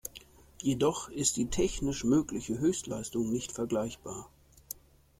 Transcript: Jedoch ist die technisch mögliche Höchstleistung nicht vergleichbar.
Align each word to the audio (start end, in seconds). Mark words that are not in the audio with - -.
Jedoch 0.63 1.09
ist 1.09 1.37
die 1.37 1.51
technisch 1.51 2.03
mögliche 2.03 2.57
Höchstleistung 2.57 3.31
nicht 3.31 3.51
vergleichbar. 3.51 4.31